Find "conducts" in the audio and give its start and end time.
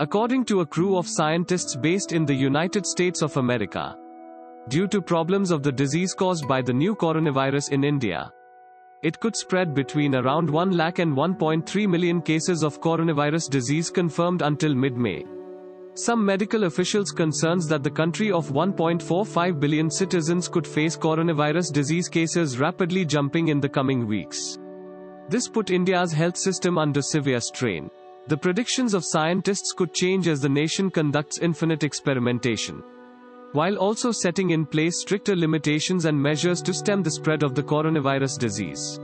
30.90-31.38